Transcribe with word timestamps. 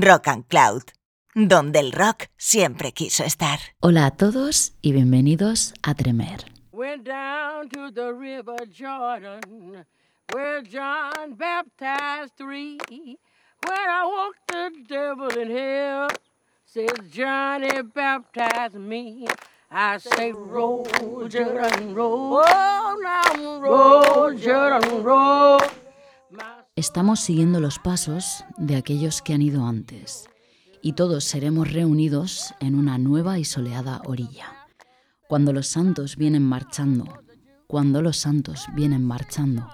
Rock 0.00 0.28
and 0.28 0.44
Cloud, 0.48 0.82
donde 1.34 1.78
el 1.78 1.92
rock 1.92 2.28
siempre 2.36 2.92
quiso 2.92 3.24
estar. 3.24 3.58
Hola 3.80 4.06
a 4.06 4.10
todos 4.10 4.74
y 4.82 4.92
bienvenidos 4.92 5.74
a 5.82 5.94
Tremer. 5.94 6.44
Went 6.72 7.04
down 7.06 7.68
to 7.68 7.90
the 7.92 8.12
river 8.12 8.56
Jordan, 8.70 9.84
where 10.32 10.62
John 10.62 11.34
baptized 11.36 12.32
three. 12.36 12.78
When 12.88 13.78
I 13.88 14.04
walked 14.04 14.46
the 14.48 14.70
devil 14.88 15.28
in 15.38 15.50
hell, 15.50 16.08
says 16.64 17.10
Johnny 17.10 17.82
baptized 17.82 18.74
me. 18.74 19.26
I 19.70 19.98
say, 19.98 20.32
roll, 20.32 20.86
Jordan, 21.28 21.94
roll. 21.94 22.42
Oh, 22.44 22.96
now 23.02 23.60
roll, 23.60 24.34
Jordan, 24.34 25.02
roll. 25.02 25.60
Estamos 26.76 27.20
siguiendo 27.20 27.60
los 27.60 27.78
pasos 27.78 28.44
de 28.58 28.74
aquellos 28.74 29.22
que 29.22 29.32
han 29.32 29.42
ido 29.42 29.64
antes 29.64 30.28
y 30.82 30.94
todos 30.94 31.22
seremos 31.22 31.72
reunidos 31.72 32.52
en 32.58 32.74
una 32.74 32.98
nueva 32.98 33.38
y 33.38 33.44
soleada 33.44 34.02
orilla. 34.06 34.66
Cuando 35.28 35.52
los 35.52 35.68
santos 35.68 36.16
vienen 36.16 36.42
marchando, 36.42 37.22
cuando 37.68 38.02
los 38.02 38.16
santos 38.16 38.66
vienen 38.74 39.04
marchando. 39.04 39.68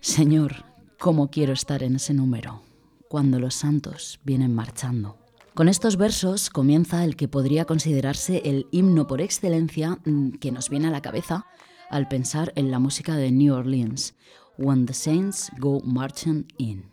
Señor, 0.00 0.66
cómo 0.98 1.30
quiero 1.30 1.54
estar 1.54 1.82
en 1.82 1.96
ese 1.96 2.12
número, 2.12 2.64
cuando 3.08 3.38
los 3.38 3.54
santos 3.54 4.20
vienen 4.22 4.54
marchando. 4.54 5.16
Con 5.54 5.70
estos 5.70 5.96
versos 5.96 6.50
comienza 6.50 7.02
el 7.02 7.16
que 7.16 7.28
podría 7.28 7.64
considerarse 7.64 8.42
el 8.44 8.66
himno 8.72 9.06
por 9.06 9.22
excelencia 9.22 9.98
mm, 10.04 10.32
que 10.32 10.52
nos 10.52 10.68
viene 10.68 10.88
a 10.88 10.90
la 10.90 11.00
cabeza 11.00 11.46
al 11.88 12.08
pensar 12.08 12.52
en 12.56 12.70
la 12.70 12.78
música 12.78 13.16
de 13.16 13.32
New 13.32 13.54
Orleans, 13.54 14.14
When 14.60 14.84
the 14.84 14.92
Saints 14.92 15.48
Go 15.58 15.80
Marching 15.86 16.44
In. 16.58 16.84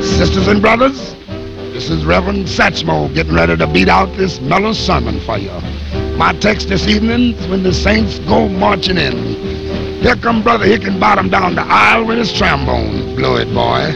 Sisters 0.00 0.46
and 0.46 0.62
brothers, 0.62 1.16
this 1.72 1.90
is 1.90 2.04
Reverend 2.04 2.46
Satchmo 2.46 3.12
getting 3.12 3.34
ready 3.34 3.56
to 3.56 3.66
beat 3.66 3.88
out 3.88 4.06
this 4.16 4.40
mellow 4.40 4.74
sermon 4.74 5.18
for 5.22 5.38
you. 5.38 5.50
My 6.16 6.32
text 6.34 6.68
this 6.68 6.86
evening 6.86 7.34
is 7.34 7.48
when 7.48 7.64
the 7.64 7.74
saints 7.74 8.20
go 8.20 8.48
marching 8.48 8.96
in. 8.96 9.16
Here 10.00 10.14
come 10.14 10.44
Brother 10.44 10.66
Hickenbottom 10.66 11.28
down 11.28 11.56
the 11.56 11.62
aisle 11.62 12.04
with 12.04 12.18
his 12.18 12.32
trombone. 12.32 13.16
Blow 13.16 13.38
it, 13.38 13.52
boy. 13.52 13.90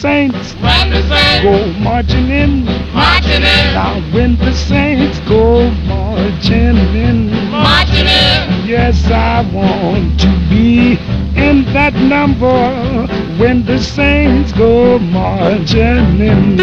Saints 0.00 0.54
When 0.54 0.90
the 0.90 1.02
saints 1.08 1.42
go 1.42 1.72
marching 1.80 2.28
in. 2.30 2.64
marching 2.94 3.42
in, 3.42 3.74
Now 3.74 4.00
when 4.14 4.36
the 4.38 4.52
saints 4.54 5.18
go 5.28 5.70
marching 5.86 6.78
in. 7.06 7.30
marching 7.50 8.06
in, 8.06 8.66
Yes, 8.66 9.04
I 9.10 9.42
want 9.52 10.18
to 10.20 10.28
be 10.48 10.92
in 11.36 11.64
that 11.74 11.94
number 11.94 13.06
when 13.38 13.64
the 13.66 13.78
saints 13.78 14.52
go 14.52 14.98
marching 14.98 16.20
in. 16.20 16.56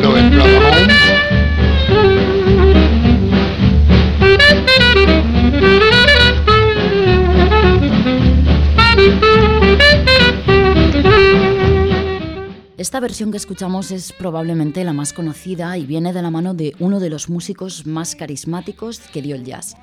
Blow 0.00 0.16
it, 0.16 0.32
Brother 0.32 0.77
Esta 12.78 13.00
versión 13.00 13.32
que 13.32 13.38
escuchamos 13.38 13.90
es 13.90 14.12
probablemente 14.12 14.84
la 14.84 14.92
más 14.92 15.12
conocida 15.12 15.76
y 15.76 15.84
viene 15.84 16.12
de 16.12 16.22
la 16.22 16.30
mano 16.30 16.54
de 16.54 16.76
uno 16.78 17.00
de 17.00 17.10
los 17.10 17.28
músicos 17.28 17.86
más 17.86 18.14
carismáticos 18.14 19.00
que 19.00 19.20
dio 19.20 19.34
el 19.34 19.44
jazz, 19.44 19.74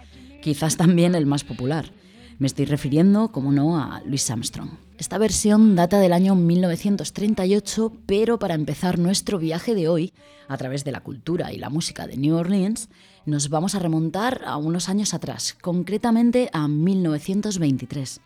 quizás 0.42 0.78
también 0.78 1.14
el 1.14 1.26
más 1.26 1.44
popular. 1.44 1.92
Me 2.40 2.48
estoy 2.48 2.64
refiriendo, 2.64 3.34
como 3.34 3.52
no, 3.52 3.78
a 3.78 4.02
Louis 4.06 4.32
Armstrong. 4.32 4.70
Esta 4.98 5.18
versión 5.18 5.76
data 5.76 6.00
del 6.00 6.14
año 6.14 6.36
1938, 6.36 7.92
pero 8.06 8.40
para 8.40 8.54
empezar 8.54 8.98
nuestro 8.98 9.40
viaje 9.40 9.76
de 9.76 9.90
hoy, 9.90 10.14
a 10.48 10.56
través 10.56 10.86
de 10.86 10.94
la 10.94 11.04
cultura 11.04 11.52
y 11.52 11.58
la 11.58 11.70
música 11.70 12.08
de 12.08 12.16
New 12.16 12.38
Orleans, 12.38 12.88
nos 13.26 13.50
vamos 13.50 13.76
a 13.76 13.80
remontar 13.80 14.44
a 14.46 14.56
unos 14.56 14.88
años 14.88 15.14
atrás, 15.14 15.58
concretamente 15.60 16.50
a 16.54 16.70
1923. 16.70 18.22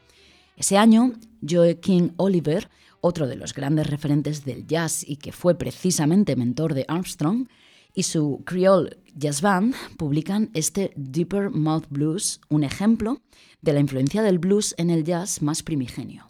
Ese 0.57 0.77
año, 0.77 1.13
Joaquin 1.41 2.13
Oliver, 2.17 2.69
otro 3.01 3.27
de 3.27 3.35
los 3.35 3.53
grandes 3.53 3.87
referentes 3.87 4.45
del 4.45 4.67
jazz 4.67 5.03
y 5.07 5.17
que 5.17 5.31
fue 5.31 5.55
precisamente 5.55 6.35
mentor 6.35 6.73
de 6.73 6.85
Armstrong, 6.87 7.47
y 7.93 8.03
su 8.03 8.43
Creole 8.45 8.97
Jazz 9.15 9.41
Band 9.41 9.75
publican 9.97 10.51
este 10.53 10.91
Deeper 10.95 11.49
Mouth 11.49 11.85
Blues, 11.89 12.39
un 12.49 12.63
ejemplo 12.63 13.21
de 13.61 13.73
la 13.73 13.79
influencia 13.79 14.21
del 14.21 14.39
blues 14.39 14.75
en 14.77 14.89
el 14.89 15.03
jazz 15.03 15.41
más 15.41 15.63
primigenio. 15.63 16.29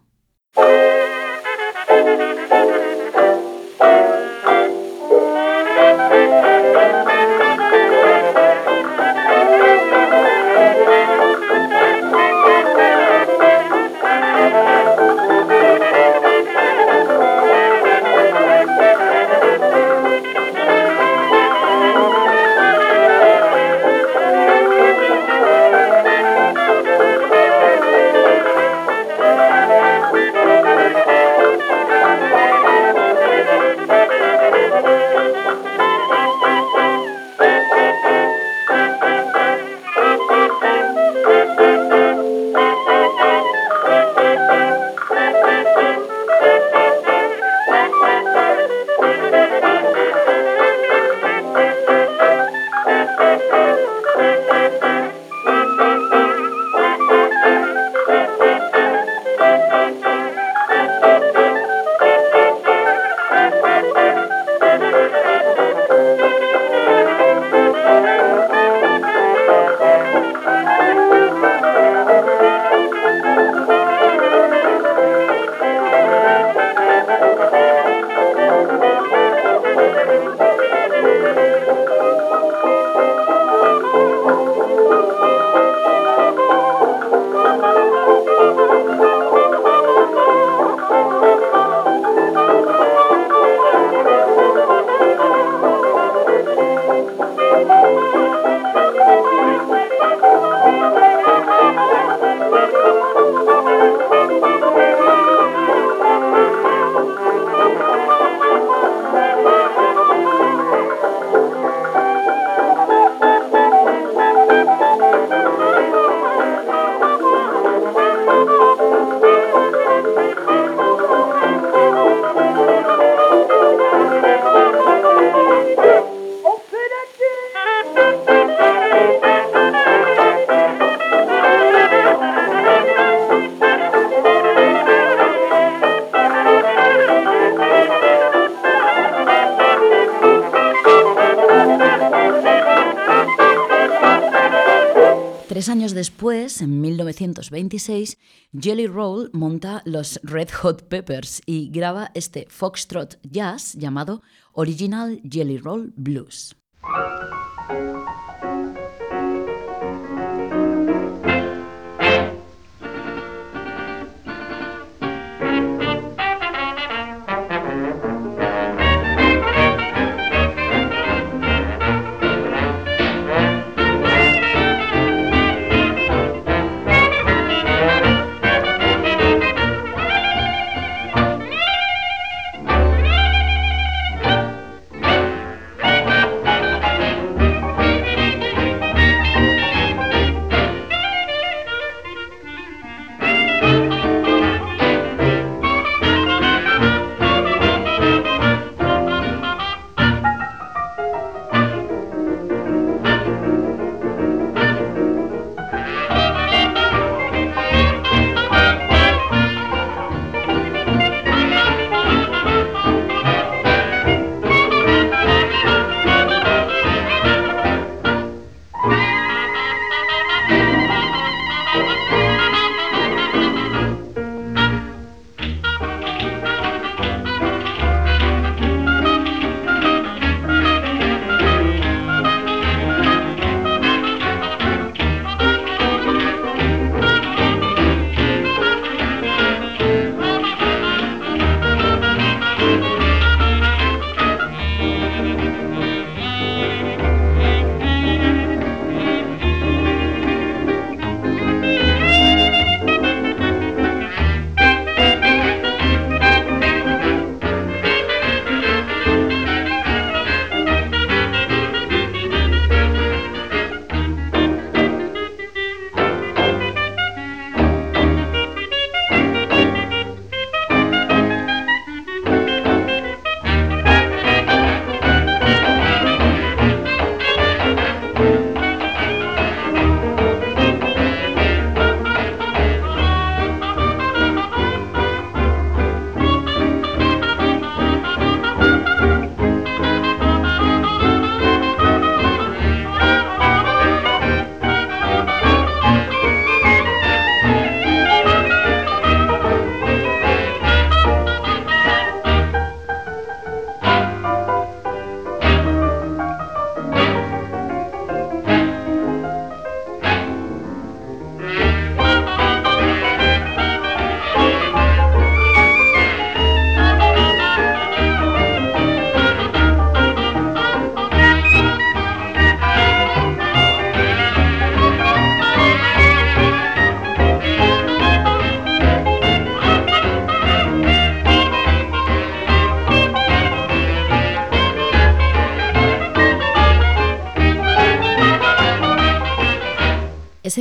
1926, 147.19 148.17
Jelly 148.53 148.87
Roll 148.87 149.29
monta 149.33 149.81
los 149.85 150.19
Red 150.23 150.49
Hot 150.61 150.87
Peppers 150.87 151.41
y 151.45 151.69
graba 151.71 152.11
este 152.13 152.45
foxtrot 152.49 153.19
jazz 153.23 153.73
llamado 153.73 154.21
Original 154.53 155.21
Jelly 155.23 155.57
Roll 155.57 155.93
Blues. 155.95 156.55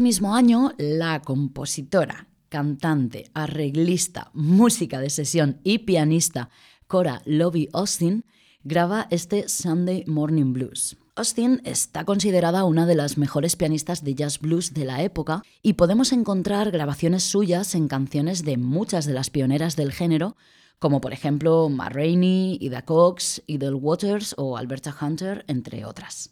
Mismo 0.08 0.34
año, 0.34 0.72
la 0.78 1.20
compositora, 1.20 2.28
cantante, 2.48 3.30
arreglista, 3.34 4.30
música 4.32 5.00
de 5.00 5.10
sesión 5.10 5.60
y 5.64 5.80
pianista 5.80 6.48
Cora 6.86 7.20
Lobby 7.26 7.68
Austin 7.74 8.24
graba 8.64 9.06
este 9.10 9.50
Sunday 9.50 10.04
Morning 10.06 10.54
Blues. 10.54 10.96
Austin 11.14 11.60
está 11.66 12.06
considerada 12.06 12.64
una 12.64 12.86
de 12.86 12.94
las 12.94 13.18
mejores 13.18 13.54
pianistas 13.54 14.02
de 14.02 14.14
jazz 14.14 14.38
blues 14.38 14.72
de 14.72 14.86
la 14.86 15.02
época 15.02 15.42
y 15.60 15.74
podemos 15.74 16.12
encontrar 16.12 16.70
grabaciones 16.70 17.24
suyas 17.24 17.74
en 17.74 17.86
canciones 17.86 18.46
de 18.46 18.56
muchas 18.56 19.04
de 19.04 19.12
las 19.12 19.28
pioneras 19.28 19.76
del 19.76 19.92
género, 19.92 20.36
como 20.78 21.02
por 21.02 21.12
ejemplo 21.12 21.68
Ma 21.68 21.90
Rainey, 21.90 22.56
Ida 22.62 22.80
Cox, 22.80 23.42
Idle 23.46 23.74
Waters 23.74 24.34
o 24.38 24.56
Alberta 24.56 24.96
Hunter, 24.98 25.44
entre 25.48 25.84
otras. 25.84 26.30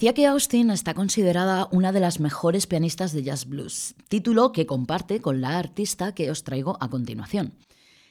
Decía 0.00 0.14
que 0.14 0.26
Austin 0.26 0.70
está 0.70 0.94
considerada 0.94 1.68
una 1.72 1.92
de 1.92 2.00
las 2.00 2.20
mejores 2.20 2.66
pianistas 2.66 3.12
de 3.12 3.22
jazz 3.22 3.44
blues, 3.46 3.94
título 4.08 4.50
que 4.50 4.64
comparte 4.64 5.20
con 5.20 5.42
la 5.42 5.58
artista 5.58 6.14
que 6.14 6.30
os 6.30 6.42
traigo 6.42 6.78
a 6.80 6.88
continuación. 6.88 7.52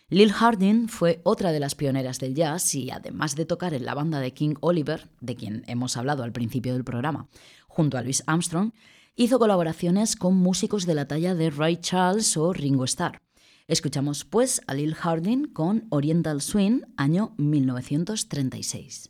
Lil 0.10 0.31
Hardin 0.31 0.88
fue 0.88 1.19
otra 1.24 1.51
de 1.51 1.60
las 1.60 1.74
pioneras 1.74 2.19
del 2.19 2.36
jazz 2.36 2.75
y 2.75 2.91
además 2.91 3.36
de 3.36 3.46
tocar 3.46 3.74
en 3.74 3.86
la 3.86 3.96
banda 3.96 4.19
de 4.19 4.36
King 4.36 4.53
Oliver, 4.60 5.10
de 5.19 5.36
quien 5.36 5.63
hemos 5.65 5.98
hablado 5.98 6.22
al 6.22 6.31
principio 6.31 6.74
del 6.74 6.84
programa, 6.84 7.27
junto 7.67 7.98
a 7.98 8.03
Louis 8.03 8.22
Armstrong, 8.27 8.72
hizo 9.15 9.39
colaboraciones 9.39 10.15
con 10.15 10.36
músicos 10.36 10.86
de 10.86 10.93
la 10.93 11.08
talla 11.08 11.34
de 11.34 11.50
Ray 11.50 11.77
Charles 11.77 12.38
o 12.38 12.53
Ringo 12.53 12.84
Starr. 12.84 13.19
Escuchamos 13.67 14.25
pues 14.25 14.62
a 14.67 14.75
Lil 14.75 14.93
Hardin 14.93 15.48
con 15.48 15.88
Oriental 15.89 16.43
Swing, 16.43 16.81
año 16.98 17.34
1936. 17.38 19.10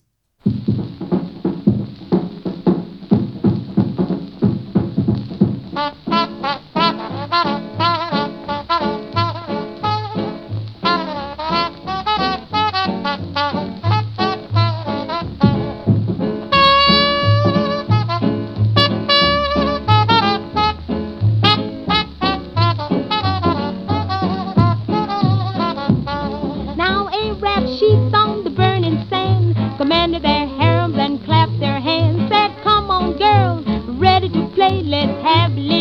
I've. 35.58 35.79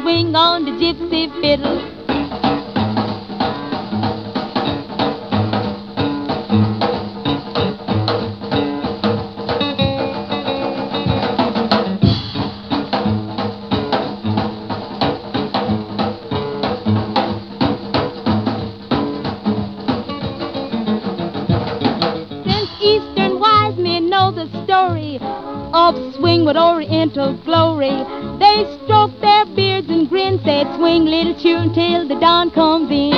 Swing 0.00 0.34
on 0.36 0.64
the 0.64 0.70
gypsy 0.72 1.28
fiddle. 1.40 1.78
Since 22.44 22.70
Eastern 22.80 23.40
wise 23.40 23.76
men 23.76 24.08
know 24.08 24.30
the 24.30 24.46
story 24.64 25.18
of 25.72 26.14
swing 26.14 26.44
with 26.44 26.56
Oriental 26.56 27.34
glory, 27.44 28.04
they 28.38 28.64
stroke 28.84 29.17
said 30.48 30.66
swing 30.76 31.04
little 31.04 31.34
tune 31.34 31.70
till 31.74 32.08
the 32.08 32.18
dawn 32.18 32.50
comes 32.50 32.90
in. 32.90 33.12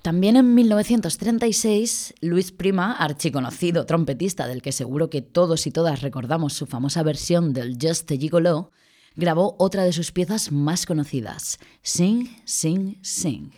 También 0.00 0.36
en 0.36 0.54
1936, 0.54 2.14
Luis 2.22 2.50
Prima, 2.50 2.92
archiconocido 2.92 3.84
trompetista 3.84 4.48
del 4.48 4.62
que 4.62 4.72
seguro 4.72 5.10
que 5.10 5.20
todos 5.20 5.66
y 5.66 5.70
todas 5.70 6.00
recordamos 6.00 6.54
su 6.54 6.64
famosa 6.64 7.02
versión 7.02 7.52
del 7.52 7.76
Just 7.78 8.10
a 8.10 8.16
Gigolo, 8.16 8.72
grabó 9.16 9.54
otra 9.58 9.84
de 9.84 9.92
sus 9.92 10.12
piezas 10.12 10.50
más 10.50 10.86
conocidas, 10.86 11.58
Sing, 11.82 12.26
Sing, 12.46 12.96
Sing. 13.02 13.52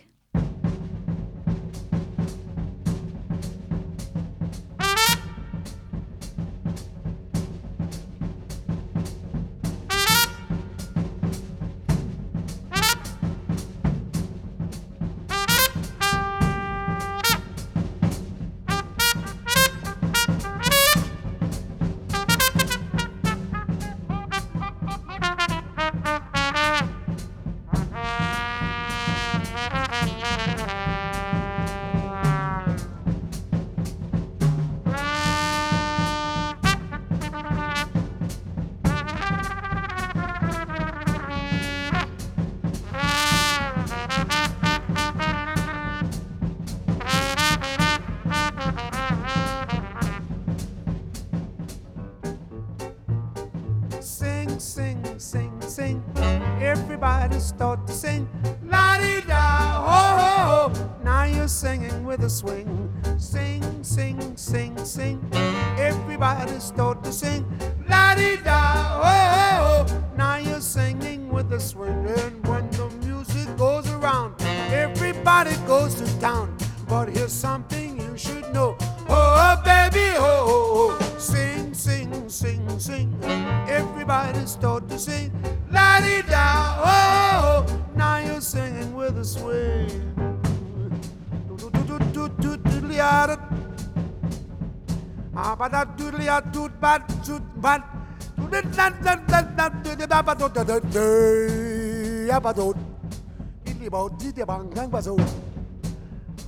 swing. 62.31 62.80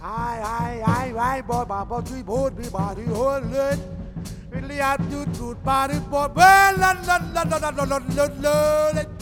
Ai 0.02 0.40
ai 0.44 0.82
ai 0.82 1.10
ai 1.18 1.42
boy 1.42 1.66
ba 1.66 1.86
ba 1.86 2.02
three 2.02 2.24
boy 2.24 2.50
be 2.50 2.68
body 2.70 3.06
hold 3.06 3.54
it. 3.54 3.80
Really 4.52 4.82
I 4.82 4.98
do 4.98 5.26
good 5.40 5.64
body 5.64 6.00
boy. 6.12 6.28
La 6.36 6.92
la 7.08 7.18
la 7.34 7.44
la 7.44 7.58
la 7.58 7.70
la 7.70 7.84
la 7.84 7.98
la 8.14 8.28
la. 8.44 9.02
Y 9.04 9.13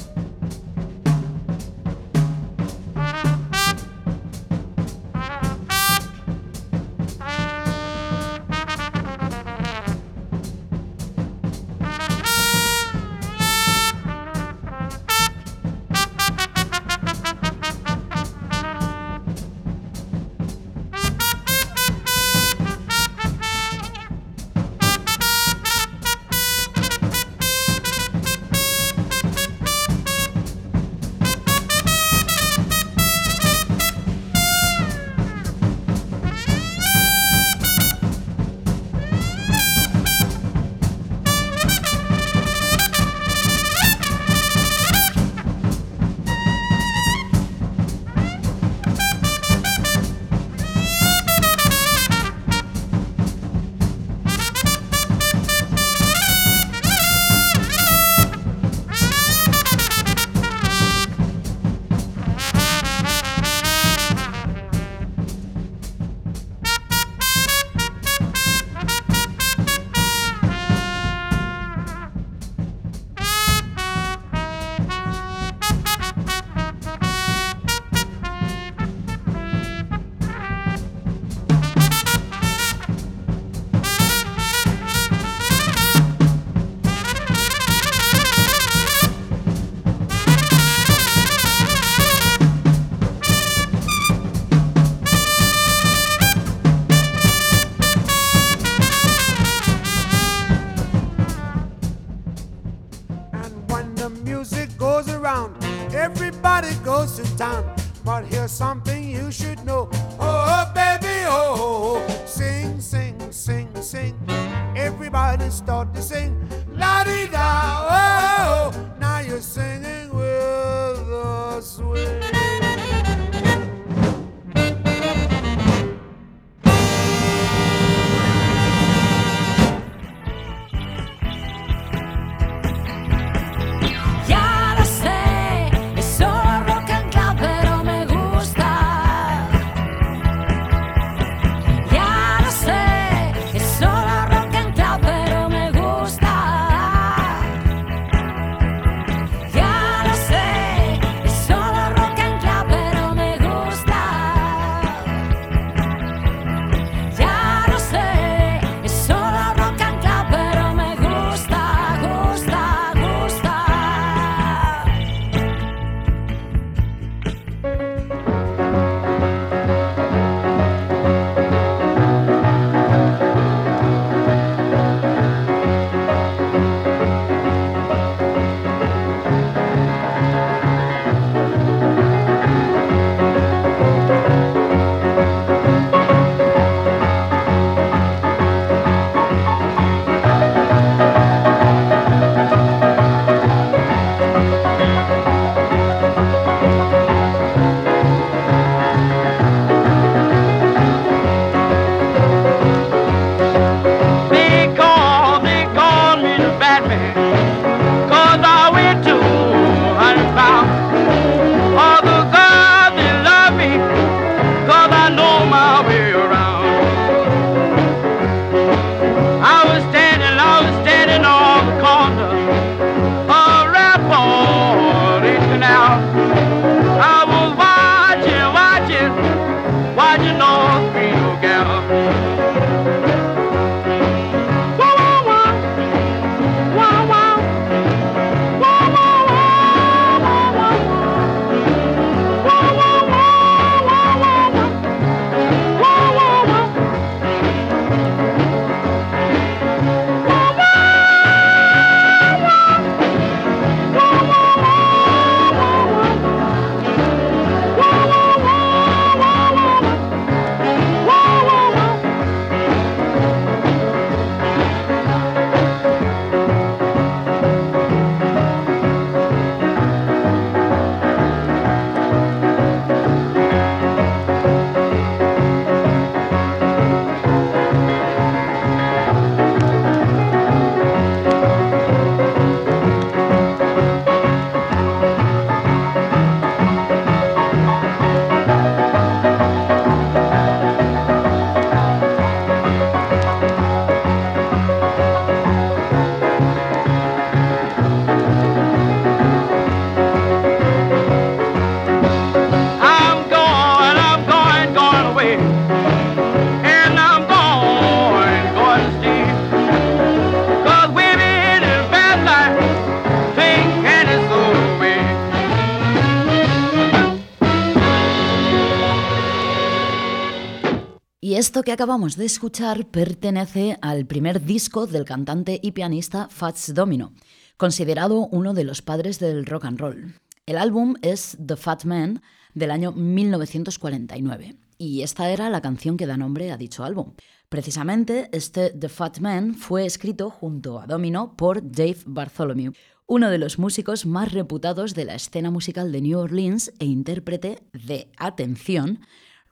esto 321.41 321.63
que 321.63 321.71
acabamos 321.71 322.17
de 322.17 322.25
escuchar 322.25 322.85
pertenece 322.85 323.75
al 323.81 324.05
primer 324.05 324.45
disco 324.45 324.85
del 324.85 325.05
cantante 325.05 325.59
y 325.63 325.71
pianista 325.71 326.27
Fats 326.29 326.71
Domino, 326.75 327.13
considerado 327.57 328.27
uno 328.27 328.53
de 328.53 328.63
los 328.63 328.83
padres 328.83 329.17
del 329.17 329.47
rock 329.47 329.65
and 329.65 329.79
roll. 329.79 330.13
El 330.45 330.59
álbum 330.59 330.93
es 331.01 331.39
The 331.43 331.55
Fat 331.55 331.85
Man 331.85 332.21
del 332.53 332.69
año 332.69 332.91
1949 332.91 334.55
y 334.77 335.01
esta 335.01 335.31
era 335.31 335.49
la 335.49 335.61
canción 335.61 335.97
que 335.97 336.05
da 336.05 336.15
nombre 336.15 336.51
a 336.51 336.57
dicho 336.57 336.83
álbum. 336.83 337.13
Precisamente 337.49 338.29
este 338.33 338.69
The 338.69 338.89
Fat 338.89 339.17
Man 339.17 339.55
fue 339.55 339.87
escrito 339.87 340.29
junto 340.29 340.79
a 340.79 340.85
Domino 340.85 341.35
por 341.37 341.63
Dave 341.63 341.97
Bartholomew, 342.05 342.73
uno 343.07 343.31
de 343.31 343.39
los 343.39 343.57
músicos 343.57 344.05
más 344.05 344.31
reputados 344.31 344.93
de 344.93 345.05
la 345.05 345.15
escena 345.15 345.49
musical 345.49 345.91
de 345.91 346.01
New 346.01 346.19
Orleans 346.19 346.71
e 346.77 346.85
intérprete 346.85 347.63
de, 347.73 348.11
atención, 348.17 348.99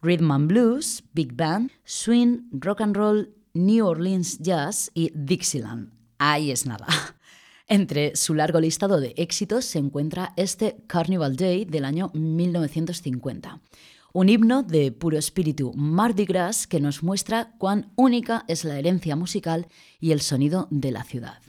rhythm 0.01 0.31
and 0.31 0.47
blues, 0.47 1.03
big 1.13 1.35
band, 1.35 1.71
swing, 1.83 2.49
rock 2.51 2.81
and 2.81 2.95
roll, 2.95 3.27
New 3.53 3.85
Orleans 3.85 4.39
jazz 4.39 4.91
y 4.93 5.11
Dixieland. 5.13 5.91
Ahí 6.17 6.51
es 6.51 6.65
nada. 6.65 6.87
Entre 7.67 8.15
su 8.15 8.33
largo 8.33 8.59
listado 8.59 8.99
de 8.99 9.13
éxitos 9.17 9.65
se 9.65 9.79
encuentra 9.79 10.33
este 10.37 10.77
Carnival 10.87 11.35
Day 11.35 11.65
del 11.65 11.85
año 11.85 12.09
1950, 12.13 13.59
un 14.11 14.29
himno 14.29 14.63
de 14.63 14.91
puro 14.91 15.17
espíritu 15.17 15.71
Mardi 15.75 16.25
Gras 16.25 16.65
que 16.65 16.79
nos 16.79 17.03
muestra 17.03 17.53
cuán 17.59 17.91
única 17.95 18.43
es 18.47 18.65
la 18.65 18.79
herencia 18.79 19.15
musical 19.15 19.67
y 19.99 20.13
el 20.13 20.21
sonido 20.21 20.67
de 20.71 20.91
la 20.91 21.03
ciudad. 21.03 21.39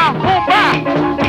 arrombar. 0.00 1.19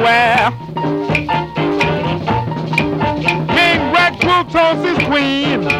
everywhere. 0.00 0.50
Big 3.48 3.80
red 3.92 4.20
croutons 4.20 4.84
is 4.84 4.98
queen. 5.06 5.79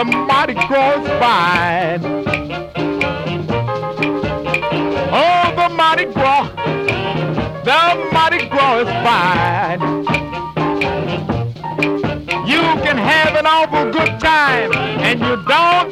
the 0.00 0.06
Mardi 0.06 0.54
Gras 0.54 1.02
bride. 1.18 2.00
Oh, 5.12 5.52
the 5.54 5.68
Mardi 5.74 6.06
Gras, 6.06 6.48
the 7.64 8.08
Mardi 8.10 8.48
Gras 8.48 8.78
is 8.78 8.88
fine. 9.04 9.80
You 12.48 12.62
can 12.82 12.96
have 12.96 13.34
an 13.36 13.44
awful 13.44 13.92
good 13.92 14.18
time, 14.20 14.72
and 14.72 15.20
you 15.20 15.36
don't 15.46 15.89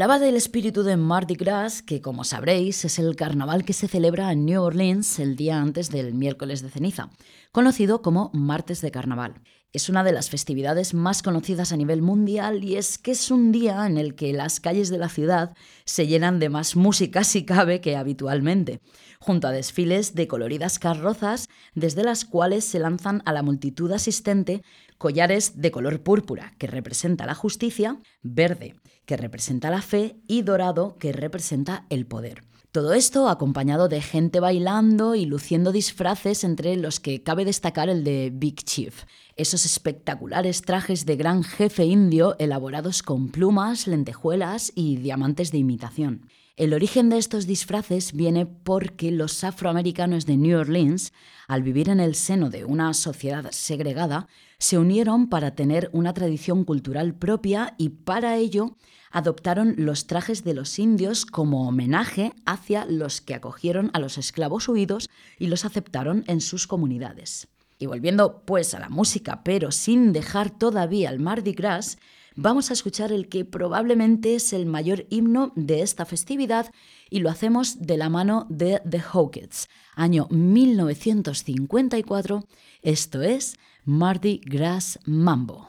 Hablaba 0.00 0.18
del 0.18 0.36
espíritu 0.36 0.82
de 0.82 0.96
Mardi 0.96 1.34
Gras, 1.34 1.82
que 1.82 2.00
como 2.00 2.24
sabréis 2.24 2.86
es 2.86 2.98
el 2.98 3.16
carnaval 3.16 3.66
que 3.66 3.74
se 3.74 3.86
celebra 3.86 4.32
en 4.32 4.46
New 4.46 4.62
Orleans 4.62 5.18
el 5.18 5.36
día 5.36 5.60
antes 5.60 5.90
del 5.90 6.14
miércoles 6.14 6.62
de 6.62 6.70
ceniza, 6.70 7.10
conocido 7.52 8.00
como 8.00 8.30
Martes 8.32 8.80
de 8.80 8.90
Carnaval. 8.90 9.34
Es 9.74 9.90
una 9.90 10.02
de 10.02 10.12
las 10.12 10.30
festividades 10.30 10.94
más 10.94 11.22
conocidas 11.22 11.70
a 11.70 11.76
nivel 11.76 12.00
mundial 12.00 12.64
y 12.64 12.76
es 12.76 12.96
que 12.96 13.10
es 13.10 13.30
un 13.30 13.52
día 13.52 13.86
en 13.86 13.98
el 13.98 14.14
que 14.14 14.32
las 14.32 14.58
calles 14.58 14.88
de 14.88 14.96
la 14.96 15.10
ciudad 15.10 15.54
se 15.84 16.06
llenan 16.06 16.38
de 16.38 16.48
más 16.48 16.76
música 16.76 17.22
si 17.22 17.44
cabe 17.44 17.82
que 17.82 17.96
habitualmente, 17.96 18.80
junto 19.18 19.48
a 19.48 19.52
desfiles 19.52 20.14
de 20.14 20.26
coloridas 20.26 20.78
carrozas 20.78 21.50
desde 21.74 22.04
las 22.04 22.24
cuales 22.24 22.64
se 22.64 22.78
lanzan 22.78 23.20
a 23.26 23.34
la 23.34 23.42
multitud 23.42 23.92
asistente 23.92 24.62
collares 24.96 25.60
de 25.60 25.70
color 25.70 26.02
púrpura, 26.02 26.54
que 26.56 26.68
representa 26.68 27.26
la 27.26 27.34
justicia, 27.34 27.98
verde, 28.22 28.76
que 29.10 29.16
representa 29.16 29.70
la 29.70 29.82
fe, 29.82 30.20
y 30.28 30.42
dorado, 30.42 30.96
que 30.96 31.12
representa 31.12 31.84
el 31.90 32.06
poder. 32.06 32.44
Todo 32.70 32.94
esto 32.94 33.28
acompañado 33.28 33.88
de 33.88 34.00
gente 34.00 34.38
bailando 34.38 35.16
y 35.16 35.24
luciendo 35.24 35.72
disfraces 35.72 36.44
entre 36.44 36.76
los 36.76 37.00
que 37.00 37.24
cabe 37.24 37.44
destacar 37.44 37.88
el 37.88 38.04
de 38.04 38.30
Big 38.32 38.62
Chief, 38.62 39.02
esos 39.34 39.66
espectaculares 39.66 40.62
trajes 40.62 41.06
de 41.06 41.16
gran 41.16 41.42
jefe 41.42 41.86
indio 41.86 42.36
elaborados 42.38 43.02
con 43.02 43.30
plumas, 43.30 43.88
lentejuelas 43.88 44.70
y 44.76 44.98
diamantes 44.98 45.50
de 45.50 45.58
imitación. 45.58 46.28
El 46.56 46.72
origen 46.72 47.08
de 47.08 47.18
estos 47.18 47.48
disfraces 47.48 48.12
viene 48.12 48.46
porque 48.46 49.10
los 49.10 49.42
afroamericanos 49.42 50.24
de 50.24 50.36
New 50.36 50.56
Orleans, 50.56 51.12
al 51.48 51.64
vivir 51.64 51.88
en 51.88 51.98
el 51.98 52.14
seno 52.14 52.48
de 52.48 52.64
una 52.64 52.94
sociedad 52.94 53.50
segregada, 53.50 54.28
se 54.58 54.78
unieron 54.78 55.28
para 55.28 55.56
tener 55.56 55.90
una 55.92 56.14
tradición 56.14 56.64
cultural 56.64 57.14
propia 57.14 57.74
y 57.76 57.88
para 57.88 58.36
ello 58.36 58.76
adoptaron 59.10 59.74
los 59.76 60.06
trajes 60.06 60.44
de 60.44 60.54
los 60.54 60.78
indios 60.78 61.26
como 61.26 61.68
homenaje 61.68 62.32
hacia 62.46 62.86
los 62.86 63.20
que 63.20 63.34
acogieron 63.34 63.90
a 63.92 63.98
los 63.98 64.18
esclavos 64.18 64.68
huidos 64.68 65.10
y 65.38 65.48
los 65.48 65.64
aceptaron 65.64 66.24
en 66.26 66.40
sus 66.40 66.66
comunidades. 66.66 67.48
Y 67.78 67.86
volviendo 67.86 68.42
pues 68.44 68.74
a 68.74 68.78
la 68.78 68.88
música, 68.88 69.42
pero 69.42 69.72
sin 69.72 70.12
dejar 70.12 70.50
todavía 70.50 71.10
el 71.10 71.18
Mardi 71.18 71.52
Gras, 71.52 71.98
vamos 72.36 72.70
a 72.70 72.74
escuchar 72.74 73.12
el 73.12 73.28
que 73.28 73.44
probablemente 73.44 74.34
es 74.34 74.52
el 74.52 74.66
mayor 74.66 75.06
himno 75.10 75.52
de 75.56 75.82
esta 75.82 76.04
festividad 76.04 76.72
y 77.08 77.20
lo 77.20 77.30
hacemos 77.30 77.80
de 77.80 77.96
la 77.96 78.08
mano 78.08 78.46
de 78.48 78.80
The 78.88 79.00
Hawkets, 79.00 79.68
año 79.94 80.26
1954, 80.30 82.44
esto 82.82 83.22
es 83.22 83.56
Mardi 83.84 84.40
Gras 84.44 84.98
Mambo. 85.04 85.66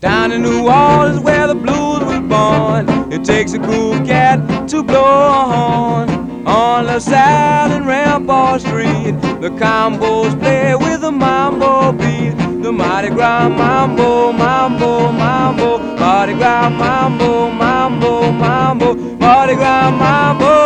Down 0.00 0.32
in 0.32 0.40
New 0.42 0.66
Orleans 0.66 1.20
where 1.20 1.46
the 1.46 1.54
blues 1.54 2.00
was 2.00 2.20
born, 2.20 2.88
it 3.12 3.22
takes 3.22 3.52
a 3.52 3.58
cool 3.58 3.94
cat 4.06 4.66
to 4.70 4.82
blow 4.82 5.28
a 5.28 5.44
horn. 5.44 6.08
On 6.46 6.86
the 6.86 6.98
South 7.00 7.70
and 7.70 7.86
Rampart 7.86 8.62
Street, 8.62 9.12
the 9.42 9.50
combos 9.60 10.38
play 10.40 10.74
with 10.74 11.02
the 11.02 11.12
mambo 11.12 11.92
beat. 11.92 12.34
The 12.62 12.72
Mardi 12.72 13.10
Gras 13.10 13.50
mambo, 13.50 14.32
mambo, 14.32 15.12
mambo, 15.12 15.78
Mardi 15.96 16.32
Gras 16.32 16.70
mambo, 16.70 17.50
mambo, 17.50 18.32
mambo, 18.32 18.94
Mardi 18.94 19.54
Gras 19.54 19.90
mambo. 19.90 20.61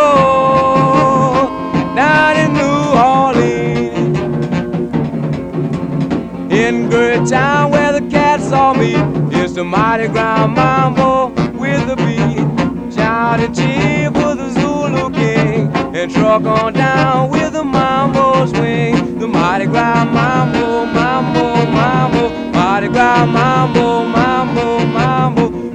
It's 8.83 9.55
the 9.55 9.65
mighty 9.65 10.09
ground 10.09 10.55
mambo 10.55 11.29
with 11.59 11.87
the 11.89 11.97
beat. 11.97 12.95
Shout 12.95 13.41
and 13.41 13.55
cheer 13.55 14.11
for 14.11 14.35
the 14.35 14.51
Zulu 14.51 15.11
King 15.11 15.71
and 15.95 16.11
truck 16.13 16.45
on 16.45 16.73
down 16.75 17.31
with 17.31 17.53
the 17.53 17.65
mambo 17.65 18.47
swing. 18.47 19.19
The 19.19 19.27
mighty 19.27 19.67
ground 19.67 20.13
mambo, 20.13 20.85
mambo, 20.87 21.67
mambo, 21.71 22.53
Mardi 22.53 22.89
Gras 22.89 23.27
mambo, 23.27 24.05
mambo, 24.05 24.87
mambo, 24.87 25.66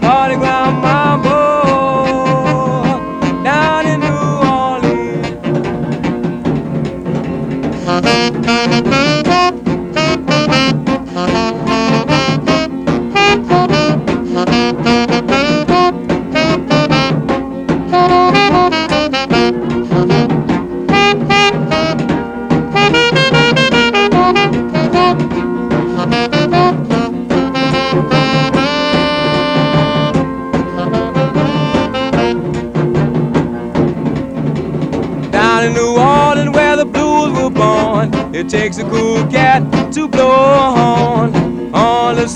it 38.42 38.50
takes 38.50 38.80
a 38.80 38.84
cool 38.90 39.24
cat 39.28 39.62
to 39.94 40.08
blow 40.08 40.32
a 40.32 40.72
horn. 40.76 41.76
On 41.76 42.16
the 42.16 42.28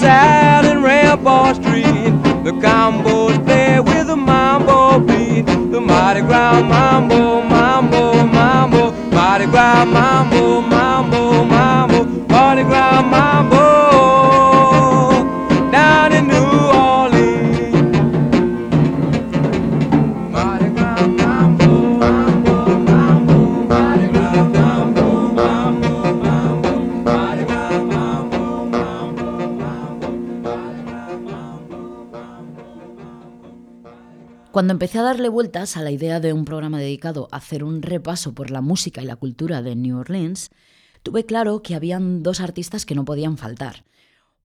and 0.65 0.83
Rampart 0.83 1.55
Street, 1.55 2.13
the 2.43 2.51
combos 2.61 3.14
Cuando 34.55 34.71
empecé 34.71 34.99
a 34.99 35.03
darle 35.03 35.27
vueltas 35.27 35.75
a 35.75 35.81
la 35.81 35.91
idea 35.91 36.21
de 36.21 36.31
un 36.31 36.45
programa 36.45 36.79
dedicado 36.79 37.27
a 37.33 37.35
hacer 37.39 37.61
un 37.61 37.81
repaso 37.81 38.33
por 38.33 38.51
la 38.51 38.61
música 38.61 39.01
y 39.01 39.05
la 39.05 39.17
cultura 39.17 39.61
de 39.61 39.75
New 39.75 39.97
Orleans, 39.97 40.49
tuve 41.03 41.25
claro 41.25 41.61
que 41.61 41.75
habían 41.75 42.23
dos 42.23 42.39
artistas 42.39 42.85
que 42.85 42.95
no 42.95 43.03
podían 43.03 43.37
faltar. 43.37 43.83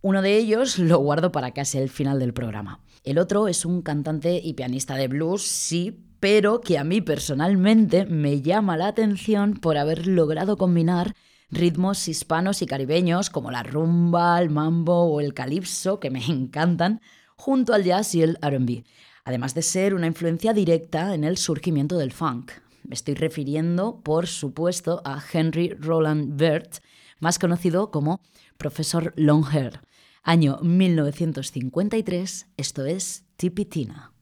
Uno 0.03 0.21
de 0.21 0.37
ellos 0.37 0.81
lo 0.81 0.99
guardo 0.99 1.31
para 1.31 1.53
casi 1.53 1.79
el 1.79 1.89
final 1.89 2.19
del 2.19 2.33
programa. 2.33 2.81
El 3.05 3.19
otro 3.19 3.47
es 3.47 3.65
un 3.65 3.83
cantante 3.83 4.41
y 4.43 4.55
pianista 4.55 4.97
de 4.97 5.07
blues, 5.07 5.43
sí, 5.43 6.03
pero 6.19 6.61
que 6.61 6.77
a 6.77 6.83
mí 6.83 7.01
personalmente 7.01 8.05
me 8.05 8.43
llama 8.43 8.77
la 8.77 8.89
atención 8.89 9.55
por 9.55 9.79
haber 9.79 10.09
logrado 10.09 10.57
combinar 10.57 11.15
ritmos 11.51 12.09
hispanos 12.09 12.63
y 12.63 12.67
caribeños 12.67 13.31
como 13.31 13.53
la 13.53 13.63
rumba, 13.63 14.41
el 14.43 14.51
mambo 14.51 15.05
o 15.05 15.21
el 15.21 15.35
calipso, 15.35 16.01
que 16.01 16.11
me 16.11 16.25
encantan, 16.27 17.01
junto 17.37 17.75
al 17.75 17.85
jazz 17.85 18.13
y 18.17 18.23
el 18.23 18.39
RB, 18.43 18.83
además 19.25 19.55
de 19.55 19.63
ser 19.63 19.95
una 19.95 20.07
influencia 20.07 20.53
directa 20.53 21.15
en 21.15 21.25
el 21.25 21.37
surgimiento 21.37 21.99
del 21.99 22.13
funk. 22.13 22.53
Me 22.83 22.95
estoy 22.95 23.15
refiriendo, 23.15 24.01
por 24.03 24.27
supuesto, 24.27 25.03
a 25.05 25.23
Henry 25.33 25.71
Roland 25.79 26.37
Burt, 26.37 26.79
más 27.21 27.39
conocido 27.39 27.91
como 27.91 28.21
Profesor 28.57 29.13
Longhair. 29.17 29.81
Año 30.23 30.59
1953, 30.63 32.49
esto 32.57 32.85
es 32.85 33.25
Tipitina. 33.37 34.13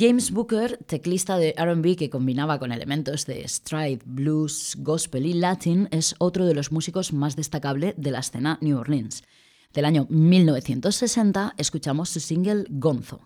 James 0.00 0.30
Booker, 0.30 0.78
teclista 0.86 1.38
de 1.38 1.54
RB 1.58 1.96
que 1.96 2.08
combinaba 2.08 2.60
con 2.60 2.70
elementos 2.70 3.26
de 3.26 3.46
stride, 3.48 3.98
blues, 4.04 4.76
gospel 4.78 5.26
y 5.26 5.32
latin, 5.32 5.88
es 5.90 6.14
otro 6.18 6.46
de 6.46 6.54
los 6.54 6.70
músicos 6.70 7.12
más 7.12 7.34
destacables 7.34 7.94
de 7.96 8.12
la 8.12 8.20
escena 8.20 8.58
New 8.60 8.78
Orleans. 8.78 9.24
Del 9.72 9.84
año 9.84 10.06
1960 10.08 11.54
escuchamos 11.56 12.10
su 12.10 12.20
single 12.20 12.64
Gonzo. 12.70 13.22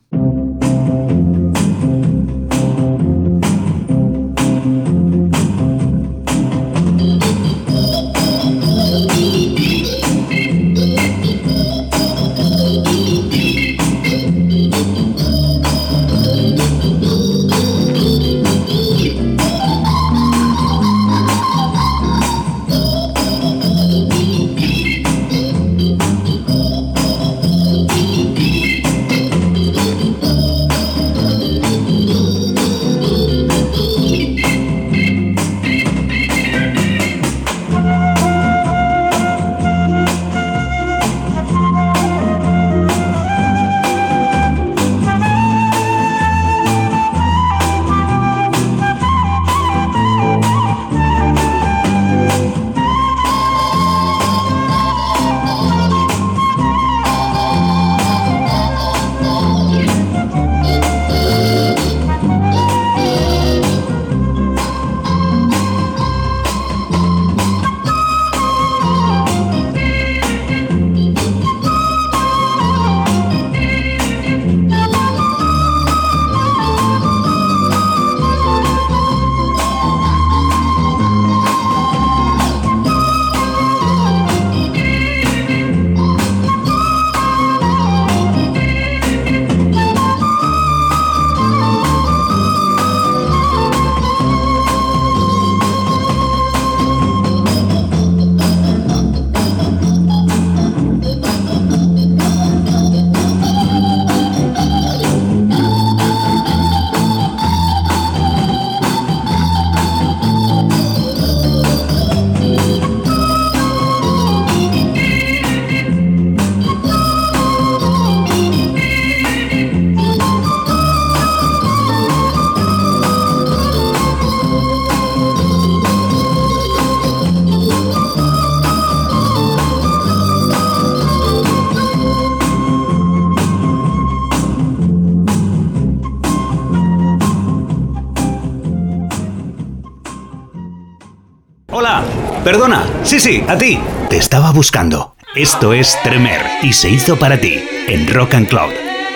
Perdona, 142.45 142.85
sí, 143.03 143.19
sí, 143.19 143.43
a 143.49 143.57
ti. 143.57 143.81
Te 144.11 144.19
estaba 144.19 144.53
buscando. 144.53 145.17
Esto 145.35 145.73
es 145.73 145.97
Tremer 146.03 146.43
y 146.61 146.75
se 146.75 146.91
hizo 146.91 147.19
para 147.19 147.39
ti 147.39 147.65
en 147.89 148.13
Rock 148.13 148.35
and 148.35 148.47
Cloud 148.47 148.73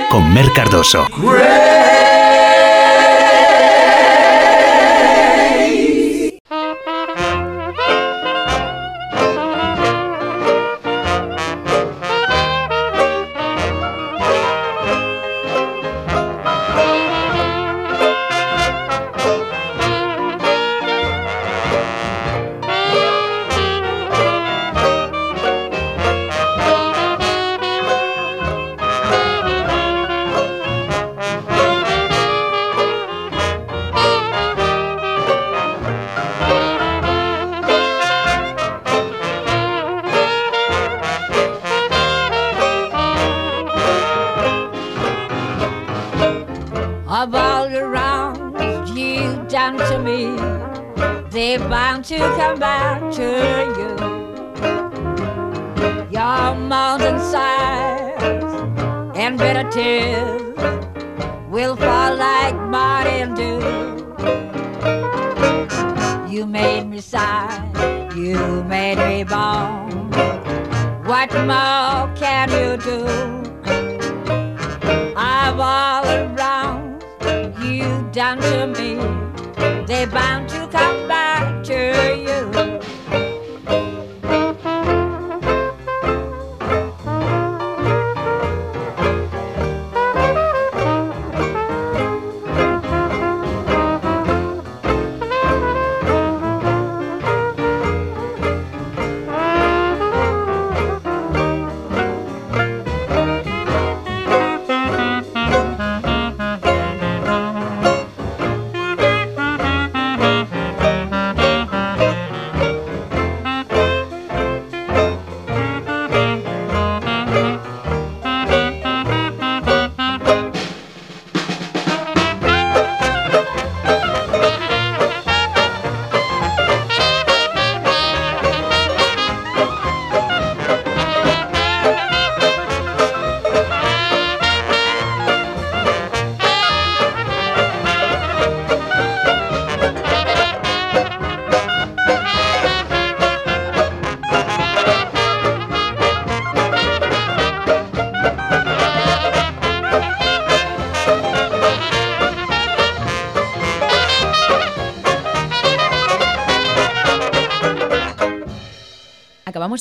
con 0.08 0.32
Mer 0.32 0.50
Cardoso. 0.54 1.06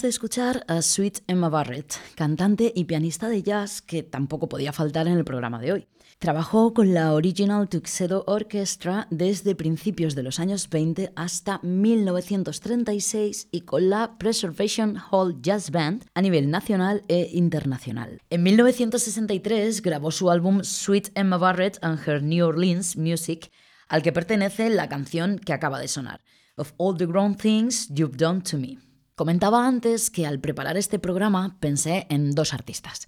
De 0.06 0.10
escuchar 0.10 0.64
a 0.68 0.84
Sweet 0.84 1.24
Emma 1.26 1.50
Barrett, 1.50 1.96
cantante 2.14 2.72
y 2.76 2.84
pianista 2.84 3.28
de 3.28 3.42
jazz 3.42 3.82
que 3.82 4.04
tampoco 4.04 4.48
podía 4.48 4.72
faltar 4.72 5.08
en 5.08 5.18
el 5.18 5.26
programa 5.26 5.60
de 5.60 5.74
hoy. 5.74 5.88
Trabajó 6.20 6.76
con 6.76 6.94
la 6.94 7.14
Original 7.14 7.68
Tuxedo 7.68 8.24
Orchestra 8.28 9.08
desde 9.10 9.56
principios 9.56 10.14
de 10.14 10.22
los 10.22 10.40
años 10.40 10.70
20 10.70 11.12
hasta 11.16 11.60
1936 11.64 13.48
y 13.52 13.62
con 13.62 13.90
la 13.90 14.20
Preservation 14.20 14.98
Hall 15.10 15.42
Jazz 15.42 15.72
Band 15.72 16.06
a 16.14 16.22
nivel 16.22 16.52
nacional 16.52 17.04
e 17.08 17.32
internacional. 17.34 18.22
En 18.30 18.44
1963 18.44 19.82
grabó 19.82 20.12
su 20.12 20.30
álbum 20.30 20.64
Sweet 20.64 21.10
Emma 21.16 21.38
Barrett 21.38 21.80
and 21.82 22.00
Her 22.08 22.22
New 22.22 22.46
Orleans 22.46 22.96
Music, 22.96 23.52
al 23.88 24.04
que 24.04 24.12
pertenece 24.12 24.70
la 24.70 24.88
canción 24.88 25.40
que 25.40 25.54
acaba 25.54 25.80
de 25.80 25.88
sonar, 25.88 26.22
Of 26.58 26.74
All 26.78 26.96
the 26.96 27.08
Grown 27.08 27.36
Things 27.36 27.90
You've 27.90 28.18
Done 28.18 28.42
to 28.42 28.60
Me. 28.60 28.85
Comentaba 29.16 29.66
antes 29.66 30.10
que 30.10 30.26
al 30.26 30.42
preparar 30.42 30.76
este 30.76 31.00
programa 31.00 31.56
pensé 31.62 32.06
en 32.10 32.32
dos 32.32 32.54
artistas. 32.54 33.08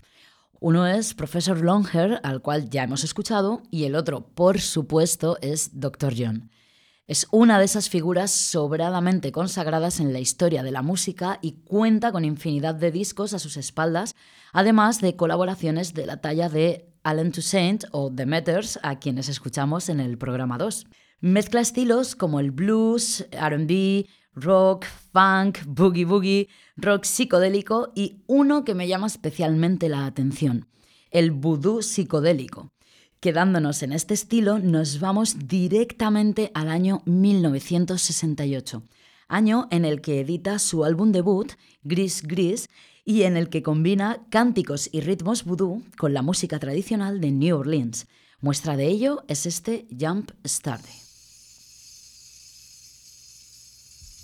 Uno 0.61 0.87
es 0.87 1.13
Professor 1.13 1.59
Longhair, 1.59 2.21
al 2.23 2.41
cual 2.41 2.69
ya 2.69 2.83
hemos 2.83 3.03
escuchado, 3.03 3.61
y 3.71 3.83
el 3.83 3.93
otro, 3.93 4.29
por 4.33 4.61
supuesto, 4.61 5.37
es 5.41 5.81
Dr. 5.81 6.13
John. 6.17 6.49
Es 7.07 7.27
una 7.31 7.59
de 7.59 7.65
esas 7.65 7.89
figuras 7.89 8.31
sobradamente 8.31 9.33
consagradas 9.33 9.99
en 9.99 10.13
la 10.13 10.21
historia 10.21 10.63
de 10.63 10.71
la 10.71 10.81
música 10.81 11.39
y 11.41 11.63
cuenta 11.65 12.13
con 12.13 12.23
infinidad 12.23 12.75
de 12.75 12.91
discos 12.91 13.33
a 13.33 13.39
sus 13.39 13.57
espaldas, 13.57 14.15
además 14.53 15.01
de 15.01 15.17
colaboraciones 15.17 15.93
de 15.93 16.05
la 16.05 16.21
talla 16.21 16.47
de 16.47 16.89
Alan 17.03 17.33
Toussaint 17.33 17.83
o 17.91 18.09
The 18.09 18.25
Matters, 18.25 18.79
a 18.81 18.99
quienes 18.99 19.27
escuchamos 19.27 19.89
en 19.89 19.99
el 19.99 20.17
programa 20.17 20.57
2. 20.57 20.87
Mezcla 21.19 21.59
estilos 21.59 22.15
como 22.15 22.39
el 22.39 22.51
blues, 22.51 23.27
RB, 23.31 24.05
rock, 24.37 24.85
funk, 25.11 25.59
boogie 25.65 26.05
boogie, 26.05 26.47
rock 26.77 27.03
psicodélico 27.03 27.91
y 27.95 28.21
uno 28.27 28.63
que 28.63 28.75
me 28.75 28.87
llama 28.87 29.07
especialmente 29.07 29.89
la 29.89 30.05
atención, 30.05 30.67
el 31.11 31.31
vudú 31.31 31.81
psicodélico. 31.81 32.71
Quedándonos 33.19 33.81
en 33.81 33.93
este 33.93 34.13
estilo, 34.13 34.59
nos 34.59 34.99
vamos 34.99 35.47
directamente 35.47 36.51
al 36.53 36.69
año 36.69 37.01
1968, 37.05 38.83
año 39.27 39.67
en 39.71 39.85
el 39.85 40.01
que 40.01 40.19
edita 40.19 40.59
su 40.59 40.85
álbum 40.85 41.11
debut, 41.11 41.53
Gris 41.81 42.21
Gris, 42.21 42.69
y 43.03 43.23
en 43.23 43.37
el 43.37 43.49
que 43.49 43.63
combina 43.63 44.19
cánticos 44.29 44.89
y 44.91 45.01
ritmos 45.01 45.45
vudú 45.45 45.81
con 45.97 46.13
la 46.13 46.21
música 46.21 46.59
tradicional 46.59 47.21
de 47.21 47.31
New 47.31 47.57
Orleans. 47.57 48.05
Muestra 48.39 48.77
de 48.77 48.87
ello 48.87 49.23
es 49.27 49.45
este 49.45 49.87
Jump 49.97 50.31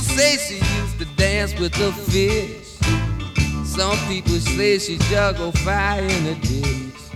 Started. 0.00 0.28
with 1.60 1.72
the 1.72 1.92
fish. 2.10 2.78
Some 3.66 3.98
people 4.06 4.38
say 4.38 4.78
she 4.78 4.96
juggle 5.10 5.52
fire 5.52 6.02
in 6.02 6.24
the 6.24 6.34
dish. 6.34 7.10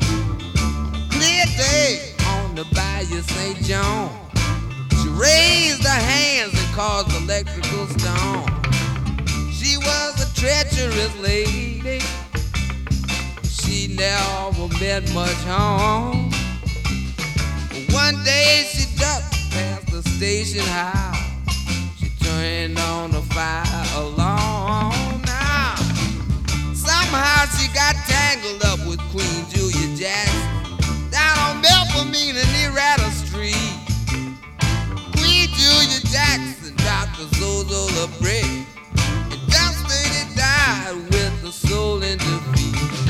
Clear 1.11 1.45
day 1.57 2.15
on 2.27 2.55
the 2.55 2.65
Bayou 2.75 3.23
St. 3.23 3.59
John. 3.65 4.11
She 5.01 5.09
raised 5.09 5.83
her 5.85 5.89
hands 5.89 6.53
and 6.55 6.75
caused 6.75 7.15
electrical 7.23 7.87
storm. 7.87 8.47
She 9.53 9.77
was 9.77 10.23
a 10.23 10.35
treacherous 10.35 11.17
lady. 11.21 12.01
She 13.45 13.95
never 13.95 14.69
meant 14.81 15.13
much 15.15 15.43
harm. 15.45 16.31
One 17.91 18.23
day 18.25 18.67
she 18.73 18.87
ducked 18.97 19.51
past 19.53 19.87
the 19.91 20.03
station 20.03 20.65
house 20.67 21.22
turned 22.43 22.79
on 22.81 23.13
the 23.13 23.23
fire 23.23 23.87
alone 23.95 25.23
now. 25.23 25.77
Somehow 26.75 27.47
she 27.55 27.69
got 27.73 27.95
tangled 28.11 28.65
up 28.65 28.81
with 28.85 28.99
Queen 29.13 29.45
Julia 29.51 29.97
Jackson 29.97 31.11
down 31.13 31.39
on 31.39 31.63
Melpomene 31.63 32.35
and 32.43 32.53
Errata 32.65 33.11
Street. 33.13 33.71
Queen 35.15 35.47
Julia 35.55 36.01
Jackson 36.11 36.75
dropped 36.83 37.21
a 37.21 37.27
Zozo 37.37 38.09
brick 38.21 38.67
and 39.31 39.43
Dusty 39.47 40.35
died 40.35 40.97
with 40.97 41.43
the 41.43 41.53
soul 41.53 42.03
in 42.03 42.19
defeat. 42.19 43.02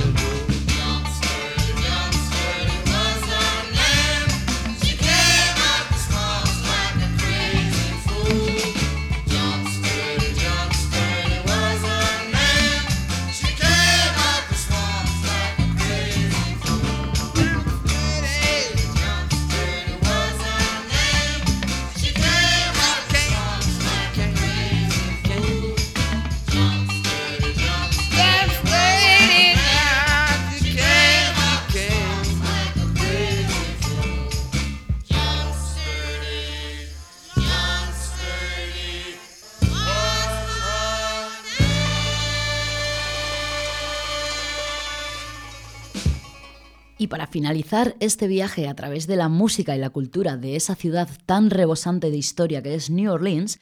Y 47.03 47.09
para 47.09 47.26
finalizar 47.26 47.96
este 47.98 48.28
viaje 48.28 48.68
a 48.68 48.76
través 48.76 49.09
de 49.09 49.16
la 49.16 49.28
música 49.28 49.74
y 49.74 49.80
la 49.80 49.90
cultura 49.90 50.36
de 50.36 50.55
esa 50.55 50.76
ciudad 50.76 51.09
tan 51.26 51.50
rebosante 51.50 52.12
de 52.12 52.16
historia 52.16 52.62
que 52.62 52.76
es 52.76 52.90
New 52.90 53.11
Orleans, 53.11 53.59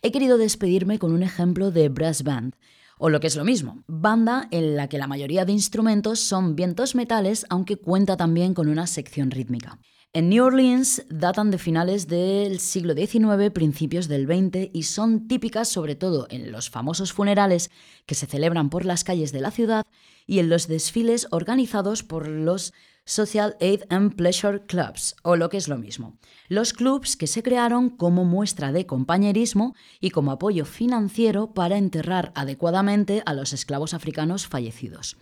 he 0.00 0.12
querido 0.12 0.38
despedirme 0.38 1.00
con 1.00 1.12
un 1.12 1.24
ejemplo 1.24 1.72
de 1.72 1.88
brass 1.88 2.22
band, 2.22 2.54
o 2.96 3.08
lo 3.10 3.18
que 3.18 3.26
es 3.26 3.34
lo 3.34 3.44
mismo, 3.44 3.82
banda 3.88 4.46
en 4.52 4.76
la 4.76 4.88
que 4.88 4.98
la 4.98 5.08
mayoría 5.08 5.44
de 5.44 5.50
instrumentos 5.50 6.20
son 6.20 6.54
vientos 6.54 6.94
metales, 6.94 7.46
aunque 7.50 7.78
cuenta 7.78 8.16
también 8.16 8.54
con 8.54 8.68
una 8.68 8.86
sección 8.86 9.32
rítmica. 9.32 9.80
En 10.16 10.28
New 10.28 10.44
Orleans 10.44 11.02
datan 11.10 11.50
de 11.50 11.58
finales 11.58 12.06
del 12.06 12.60
siglo 12.60 12.94
XIX, 12.94 13.50
principios 13.52 14.06
del 14.06 14.28
XX 14.28 14.70
y 14.72 14.84
son 14.84 15.26
típicas 15.26 15.68
sobre 15.68 15.96
todo 15.96 16.28
en 16.30 16.52
los 16.52 16.70
famosos 16.70 17.12
funerales 17.12 17.72
que 18.06 18.14
se 18.14 18.26
celebran 18.26 18.70
por 18.70 18.84
las 18.84 19.02
calles 19.02 19.32
de 19.32 19.40
la 19.40 19.50
ciudad 19.50 19.84
y 20.24 20.38
en 20.38 20.48
los 20.48 20.68
desfiles 20.68 21.26
organizados 21.32 22.04
por 22.04 22.28
los 22.28 22.72
Social 23.04 23.56
Aid 23.60 23.82
and 23.88 24.14
Pleasure 24.14 24.64
Clubs, 24.66 25.16
o 25.24 25.34
lo 25.34 25.48
que 25.48 25.56
es 25.56 25.66
lo 25.66 25.78
mismo, 25.78 26.16
los 26.46 26.74
clubs 26.74 27.16
que 27.16 27.26
se 27.26 27.42
crearon 27.42 27.90
como 27.90 28.24
muestra 28.24 28.70
de 28.70 28.86
compañerismo 28.86 29.74
y 29.98 30.10
como 30.10 30.30
apoyo 30.30 30.64
financiero 30.64 31.54
para 31.54 31.76
enterrar 31.76 32.30
adecuadamente 32.36 33.24
a 33.26 33.34
los 33.34 33.52
esclavos 33.52 33.94
africanos 33.94 34.46
fallecidos. 34.46 35.16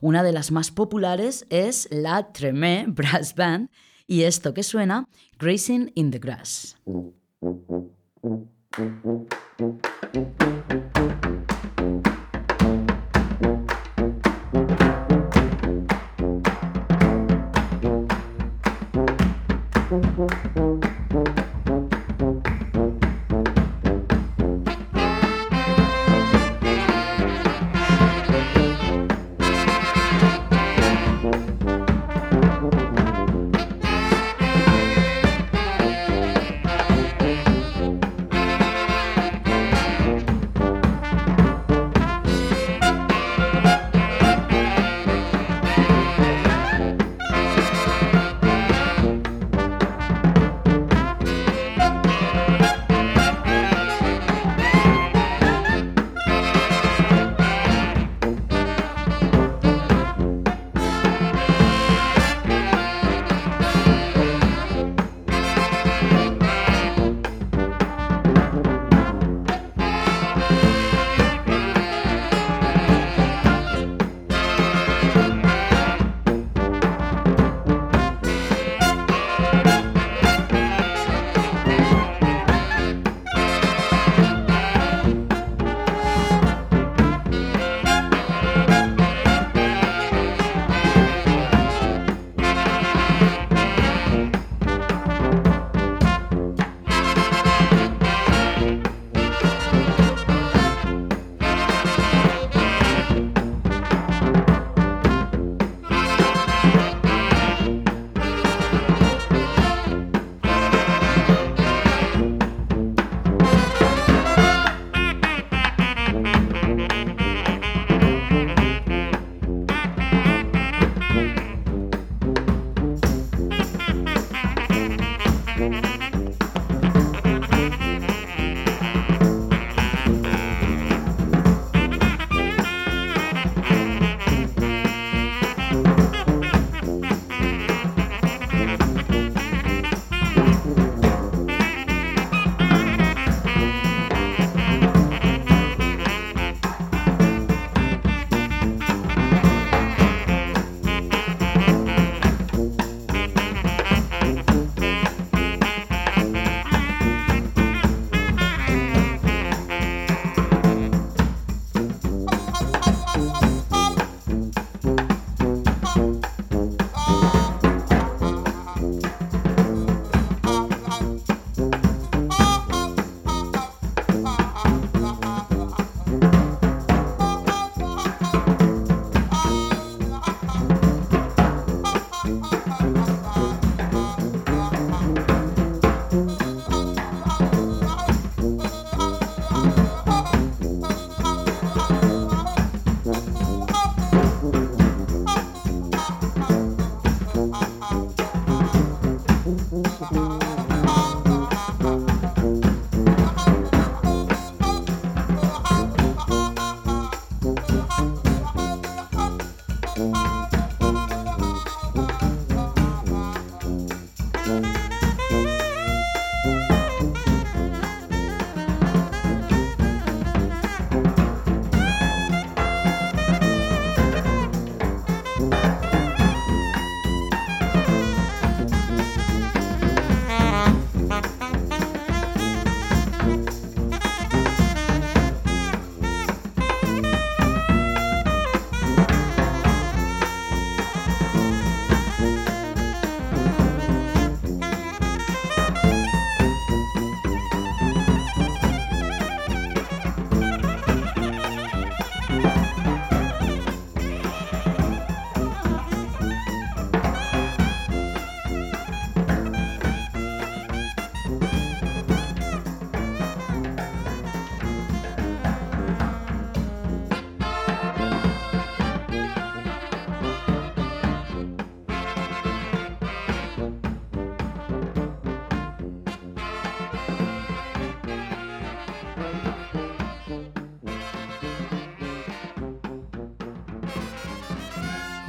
Una 0.00 0.22
de 0.22 0.32
las 0.32 0.52
más 0.52 0.70
populares 0.70 1.44
es 1.50 1.86
la 1.90 2.32
Tremé 2.32 2.86
Brass 2.88 3.34
Band 3.34 3.68
y 4.10 4.22
esto 4.22 4.54
que 4.54 4.62
suena, 4.62 5.06
Grazing 5.38 5.92
in 5.94 6.10
the 6.10 6.18
Grass. 6.18 6.76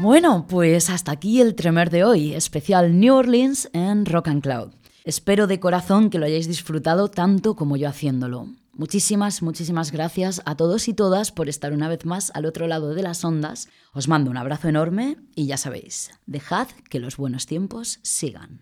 Bueno, 0.09 0.47
pues 0.49 0.89
hasta 0.89 1.11
aquí 1.11 1.39
el 1.39 1.53
Tremer 1.53 1.91
de 1.91 2.03
hoy, 2.03 2.33
especial 2.33 2.99
New 2.99 3.13
Orleans 3.13 3.69
en 3.73 4.07
Rock 4.07 4.29
and 4.29 4.41
Cloud. 4.41 4.71
Espero 5.03 5.45
de 5.45 5.59
corazón 5.59 6.09
que 6.09 6.17
lo 6.17 6.25
hayáis 6.25 6.47
disfrutado 6.47 7.09
tanto 7.09 7.55
como 7.55 7.77
yo 7.77 7.87
haciéndolo. 7.87 8.47
Muchísimas, 8.73 9.43
muchísimas 9.43 9.91
gracias 9.91 10.41
a 10.45 10.55
todos 10.55 10.87
y 10.87 10.95
todas 10.95 11.31
por 11.31 11.47
estar 11.47 11.73
una 11.73 11.87
vez 11.87 12.07
más 12.07 12.31
al 12.33 12.47
otro 12.47 12.65
lado 12.65 12.95
de 12.95 13.03
las 13.03 13.23
ondas. 13.23 13.69
Os 13.93 14.07
mando 14.07 14.31
un 14.31 14.37
abrazo 14.37 14.67
enorme 14.67 15.17
y 15.35 15.45
ya 15.45 15.57
sabéis, 15.57 16.09
dejad 16.25 16.69
que 16.89 16.99
los 16.99 17.15
buenos 17.15 17.45
tiempos 17.45 17.99
sigan. 18.01 18.61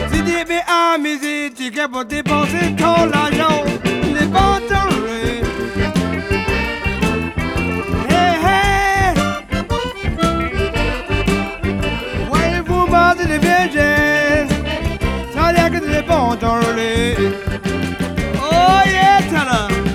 des 0.31 0.45
BA, 0.45 0.97
mais 1.01 1.45
étiquettes 1.47 1.91
pour 1.91 2.05
dépenser 2.05 2.75
ton 2.77 3.05
l'argent. 3.05 3.63
Les 4.15 4.27
pantalons. 4.27 5.05
Hey, 8.09 8.33
hey. 8.45 9.13
Voyez-vous, 12.29 12.87
bande 12.87 13.17
de 13.17 13.37
vieilles, 13.45 14.47
ça 15.33 15.45
a 15.47 15.69
que 15.69 15.79
des. 15.79 16.01
Oh 18.37 18.81
yeah, 18.85 19.19
t'as 19.29 19.90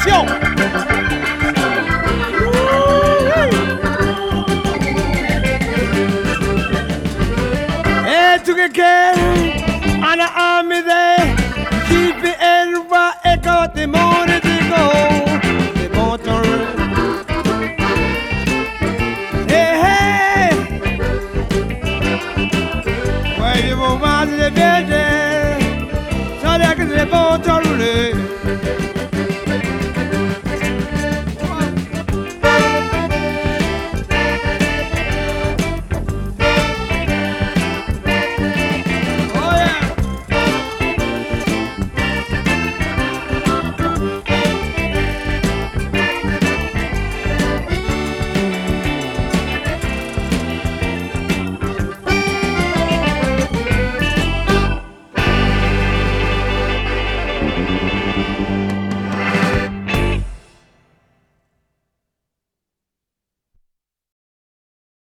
assim, 0.00 0.10
ó. 0.12 1.09